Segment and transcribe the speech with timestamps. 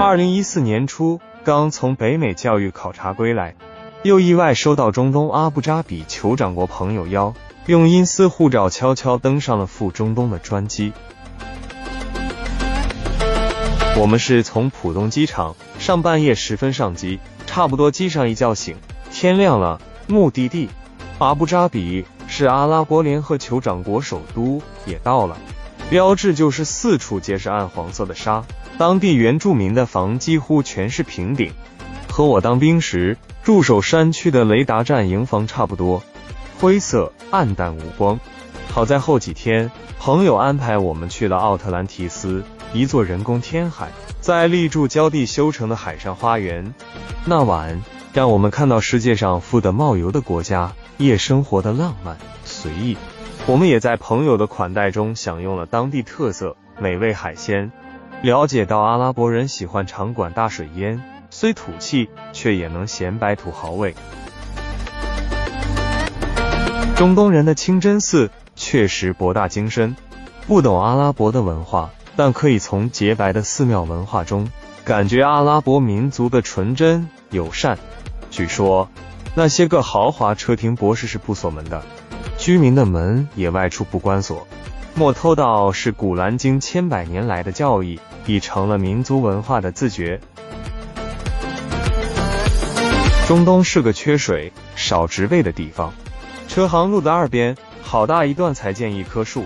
[0.00, 3.56] 二零一四年初，刚从北美教育考察归来，
[4.04, 7.34] 又意外收到中东阿布扎比酋长国朋友邀，
[7.66, 10.92] 用因私护照悄悄登上了赴中东的专机。
[13.96, 18.76] 我们是从浦东机场上半夜十分上机，差不多机上一觉醒，
[19.10, 20.70] 天亮了，目的地
[21.18, 25.36] 阿布扎比是阿拉伯联合酋长国首都，也到了。
[25.92, 28.46] 标志就是四处皆是暗黄色的沙，
[28.78, 31.52] 当地原住民的房几乎全是平顶，
[32.08, 36.02] 和我当兵时驻守山区的雷达站营房差不多，
[36.58, 38.18] 灰色暗淡无光。
[38.70, 46.72] 好在后几天朋友安排我们去了奥特兰提斯，一座人工天海，在立柱礁地修成的海上花园。
[47.26, 47.82] 那晚
[48.14, 52.16] 让我们看到世界上富得冒油的国家夜生活的浪漫
[52.62, 52.96] 随意。
[53.46, 57.72] 我们也在朋友的款待中享用了当地特色美味海鲜，
[58.22, 63.96] 了解到阿拉伯人喜欢长管大水烟，虽土气却也能显摆土豪味。
[66.94, 69.96] 中东人的清真寺确实博大精深，
[70.46, 74.48] 不懂阿拉伯的文化，但可以从洁白的寺庙文化中
[74.84, 77.76] 感觉阿拉伯民族的纯真友善。
[78.30, 78.88] 据说
[79.34, 81.82] 那些个豪华车停博士是不锁门的。
[82.42, 84.48] 居民的门也外出不关锁。
[84.96, 90.20] 莫偷盗是古兰经千百年来的教义，已成了民族文化的自觉。
[93.28, 95.94] 中东是个缺水、少植被的地方。
[96.48, 99.44] 车行路的二边，好大一段才见一棵树。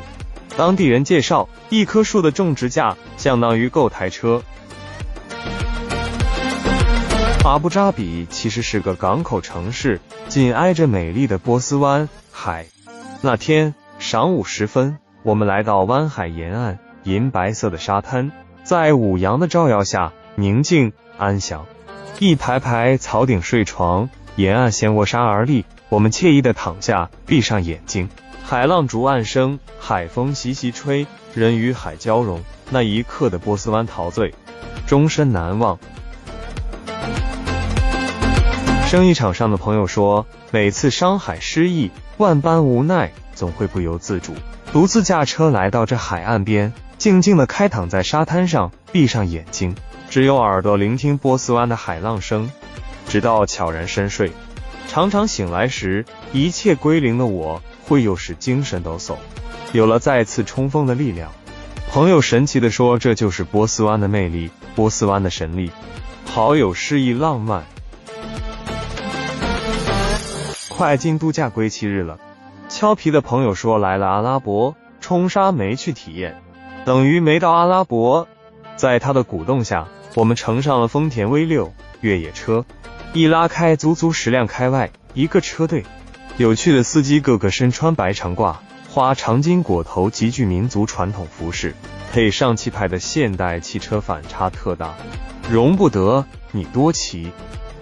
[0.57, 4.43] 当地人介绍，一棵树的种植价相当于购台车。
[7.45, 12.65] 阿布扎比其实是个港口城市，紧挨着美丽的波斯湾海。
[13.27, 18.31] 那天晌午时分，我们来到湾海沿岸，银白色的沙滩
[18.63, 21.67] 在午阳的照耀下宁静安详。
[22.21, 28.09] 一排排草顶睡床，沿岸掀卧沙而立，我们惬意的躺下，闭上眼睛。
[28.45, 34.33] 海浪逐岸生，海风习习吹，人与海交融，那一刻的波斯湾陶醉，
[34.87, 35.81] 终身难忘。
[38.87, 41.91] 生意场上的朋友说，每次商海失意。
[42.19, 44.33] 万般无奈，总会不由自主，
[44.73, 49.75] 独自驾车来到这海岸边，静静的开躺在沙滩上，闭上眼睛，
[50.09, 52.49] 只有耳朵聆听波斯湾的海浪声，
[53.09, 54.31] 直到悄然深睡。
[54.87, 59.17] 常常醒来时，一切归零的我，会又是精神抖擞，
[59.73, 61.33] 有了再次冲锋的力量。
[61.91, 65.73] 朋友神奇的说，这就是波斯湾的魅力，波斯湾的神力，
[66.25, 67.65] 好有诗意浪漫。
[70.77, 72.19] 快进度假归期日了，
[72.69, 76.43] 俏皮的朋友说来了阿拉伯，冲沙没去体验，
[76.85, 78.29] 等于没到阿拉伯。
[78.77, 81.73] 在他的鼓动下，我们乘上了丰田 V 六
[82.03, 82.67] 越野车，
[83.15, 85.83] 一拉开，足足十辆开外，一个车队。
[86.37, 88.57] 有趣的司机个个身穿白长褂，
[88.91, 91.75] 花长巾裹头，极具民族传统服饰，
[92.13, 94.95] 配上气派的现代汽车，反差特大，
[95.51, 97.33] 容不得你多骑。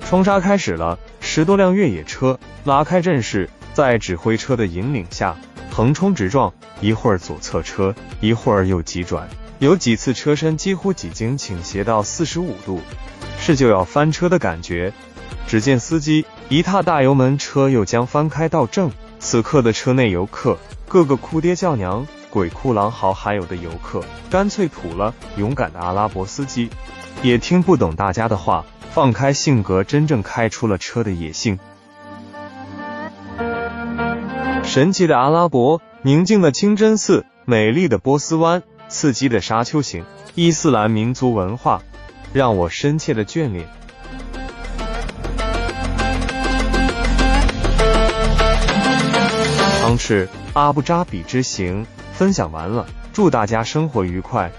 [0.07, 5.37] 冲沙开始了，十多辆越野车拉开阵势，在指挥车的引领下
[5.71, 12.81] 横冲直撞，一会儿左侧车，一会儿又急转，有几次车身几乎几经倾斜到四十五度，
[13.39, 14.95] 是就要翻车的感觉。
[15.47, 18.91] 只见司机一踏大油门，车又将翻开到正。
[19.19, 20.59] 此刻的车内游客
[20.89, 25.15] 个个哭爹叫娘，鬼哭狼嚎，还有的游客干脆吐了。
[25.37, 26.71] 勇敢的阿拉伯司机
[27.23, 28.65] 也听不懂大家的话。
[28.91, 31.59] 放开性格，真正开出了车的野性。
[34.75, 40.05] 神奇的阿拉伯，宁静的清真寺，美丽的波斯湾，刺激的沙丘行，
[40.35, 41.81] 伊斯兰民族文化，
[42.33, 43.69] 让我深切的眷恋。
[49.81, 54.51] 汤赤阿布扎比之行分享完了，祝大家生活愉快。